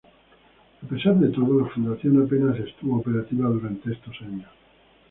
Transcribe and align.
A 0.81 0.87
pesar 0.87 1.13
de 1.19 1.27
todo, 1.29 1.59
la 1.61 1.69
Fundación 1.69 2.25
apenas 2.25 2.57
estuvo 2.57 2.97
operativa 2.97 3.47
durante 3.49 3.91
estos 3.93 4.19
años. 4.23 4.49